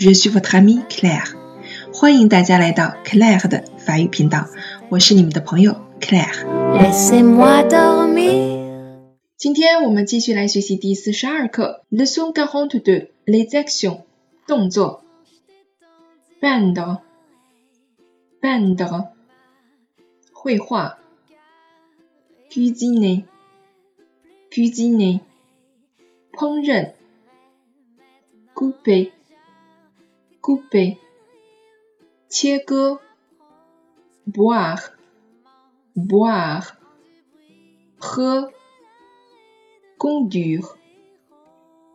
[0.00, 1.36] Reçu v o t r t a m e Claire。
[1.94, 4.46] 欢迎大家来到 Claire 的法语频道，
[4.88, 6.46] 我是你们的朋友 Claire。
[9.36, 11.84] 今天我们继续来学习第四十二课。
[11.90, 13.08] Leçon quarante 42.
[13.26, 14.04] l e c t i o n
[14.46, 15.04] 动作。
[16.40, 17.00] Bande.
[18.40, 19.08] Bande.
[20.32, 20.98] 绘画。
[22.50, 23.24] Cuisine.
[24.50, 25.20] Cuisine.
[26.32, 26.92] 烹饪。
[28.54, 29.12] Couper.
[30.42, 30.98] couper,
[34.26, 34.82] boire,
[35.94, 36.66] boire,
[38.00, 38.50] cre
[39.98, 40.66] conduire,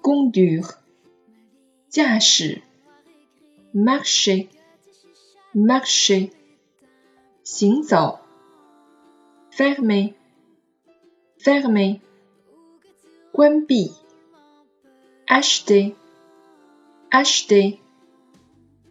[0.01, 0.69] conduire,
[3.75, 4.47] marcher,
[5.53, 6.31] marcher,
[7.43, 8.19] 行走
[9.51, 10.13] fermer,
[11.39, 11.99] fermer,
[13.31, 13.93] 关闭
[15.27, 15.95] acheter,
[17.09, 17.77] acheter,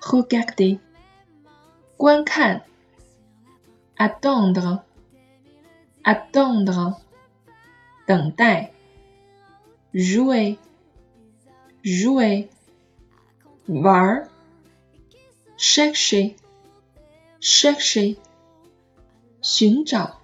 [0.00, 0.78] regarder,
[3.96, 4.82] attendre,
[6.04, 7.00] attendre,
[9.94, 10.58] jouer,
[11.82, 12.48] jouer,
[13.68, 14.28] var,
[15.56, 16.36] chercher,
[17.40, 18.16] chercher,
[19.42, 20.20] 寻找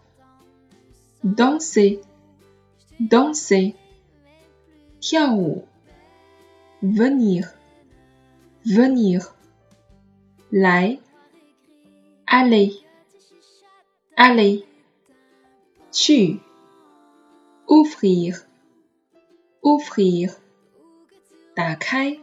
[1.22, 2.00] ，danser,
[2.98, 3.74] danser,
[6.82, 7.48] Venir.
[8.64, 9.33] venir.
[10.56, 11.00] Allez
[14.16, 14.62] aller,
[15.90, 16.38] tu,
[17.66, 18.46] Offrir
[19.64, 20.30] ouvrir,
[21.56, 22.20] dakai,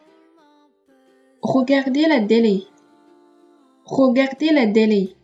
[1.42, 2.64] regarder la délai
[3.84, 5.18] regarder la télé,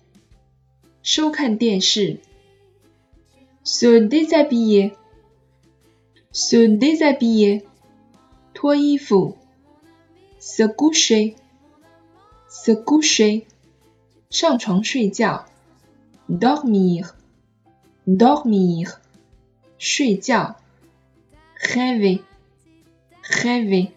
[1.01, 2.19] 收看电视,
[3.63, 4.91] se déshabiller,
[6.33, 7.63] se déshabiller,
[8.99, 9.37] Fou
[10.39, 11.35] se coucher,
[12.63, 13.45] sleep，
[14.29, 15.45] 上床睡觉
[16.27, 18.93] ，doze，doze，
[19.77, 20.55] 睡觉
[21.61, 23.91] ，dream，dream，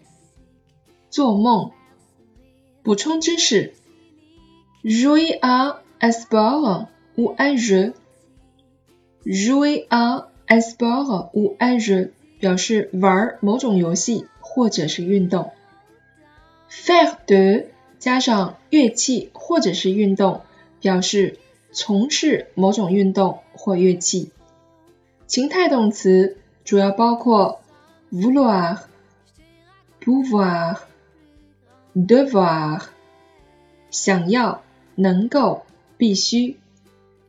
[1.09, 1.71] 做梦。
[2.83, 3.73] 补充知识
[4.83, 15.51] ，jouer à un sport ou un jeu，jouer à un sport ou un jeu 表示玩某种游戏或者是运动。
[16.69, 17.65] faire du
[18.01, 20.41] 加上乐器或者是运动，
[20.79, 21.37] 表示
[21.71, 24.31] 从事某种运动或乐器。
[25.27, 27.61] 情态动词主要包括
[28.11, 28.79] vouloir、
[30.03, 30.77] pouvoir、
[31.93, 32.81] devoir，
[33.91, 34.63] 想要、
[34.95, 35.61] 能够、
[35.99, 36.57] 必须。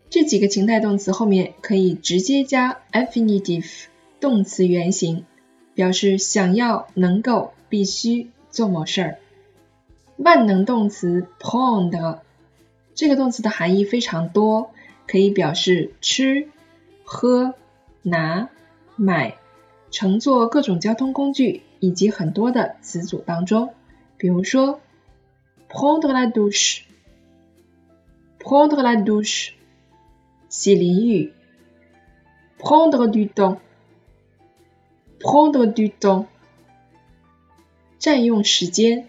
[0.08, 3.68] 这几个情态动词后面可以直接加 i n f i n i t i v e
[4.20, 5.26] 动词原形，
[5.74, 9.18] 表示想要、能够、必须做某事儿。
[10.16, 12.20] 万能动词 p o n d r
[12.94, 14.70] 这个动词的含义非常多，
[15.08, 16.48] 可以表示吃、
[17.04, 17.54] 喝、
[18.02, 18.50] 拿、
[18.96, 19.36] 买、
[19.90, 23.72] 乘坐各种交通工具，以及很多的词组当中。
[24.18, 24.80] 比如说
[25.70, 29.50] prendre la douche，prendre la douche，
[30.50, 31.30] 洗脸
[32.60, 36.26] ；prendre du temps，prendre du temps，
[37.98, 39.08] 占用时间。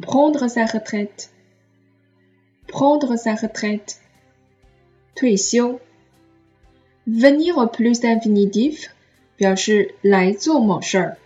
[0.00, 3.98] prendre sa retraite，prendre sa retraite，
[5.14, 5.78] 退休。
[7.06, 8.88] venir plus infinitif
[9.38, 11.16] 表示来做某事儿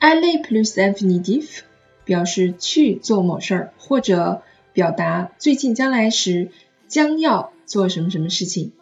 [0.00, 1.62] ，aller plus infinitif
[2.04, 4.42] 表示去做某事儿，或者
[4.74, 6.50] 表达最近将来时
[6.88, 8.72] 将要做什么什么事情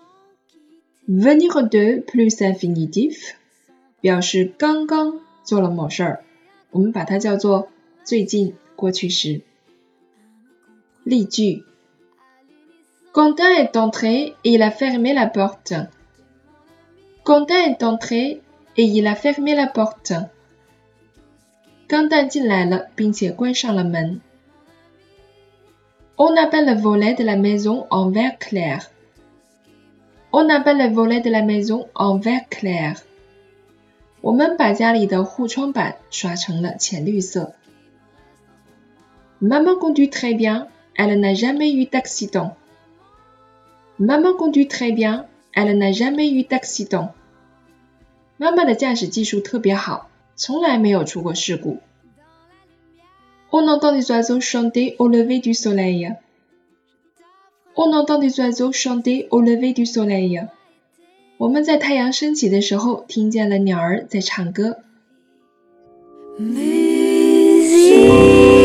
[1.09, 3.35] ，venir d e plus infinitif
[4.01, 6.25] 表示刚刚做了某事儿，
[6.71, 7.69] 我们把它叫做
[8.05, 9.43] 最近过去时。
[11.05, 11.63] 例句
[13.13, 15.75] ：Quentin est entré et il a fermé la porte.
[17.23, 18.41] Quentin est entré
[18.77, 20.13] et il a fermé la porte.
[21.89, 22.07] On
[26.37, 28.85] appelle le volet de la maison en vert clair.
[30.33, 32.97] On appelle le volet de la maison en vert clair.
[34.23, 37.55] 我们把家里的护窗板刷成了浅绿色。
[39.43, 42.55] Maman conduit très bien, elle n'a jamais eu d'accident.
[43.99, 47.11] Maman conduit très bien, elle n'a jamais eu d'accident.
[48.39, 48.47] On
[53.69, 56.13] entend des oiseaux chanter au lever du soleil.
[57.77, 60.41] On entend des oiseaux chanter au lever du soleil.
[68.29, 68.62] soleil.